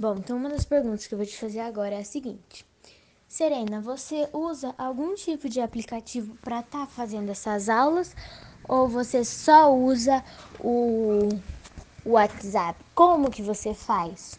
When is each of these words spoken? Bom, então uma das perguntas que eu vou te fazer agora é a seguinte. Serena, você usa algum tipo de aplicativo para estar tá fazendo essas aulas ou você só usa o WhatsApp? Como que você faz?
Bom, 0.00 0.14
então 0.16 0.36
uma 0.36 0.48
das 0.48 0.64
perguntas 0.64 1.08
que 1.08 1.14
eu 1.14 1.18
vou 1.18 1.26
te 1.26 1.36
fazer 1.36 1.58
agora 1.58 1.96
é 1.96 1.98
a 1.98 2.04
seguinte. 2.04 2.64
Serena, 3.26 3.80
você 3.80 4.28
usa 4.32 4.72
algum 4.78 5.16
tipo 5.16 5.48
de 5.48 5.60
aplicativo 5.60 6.36
para 6.36 6.60
estar 6.60 6.86
tá 6.86 6.86
fazendo 6.86 7.30
essas 7.30 7.68
aulas 7.68 8.14
ou 8.68 8.88
você 8.88 9.24
só 9.24 9.74
usa 9.74 10.22
o 10.60 11.28
WhatsApp? 12.06 12.78
Como 12.94 13.28
que 13.28 13.42
você 13.42 13.74
faz? 13.74 14.38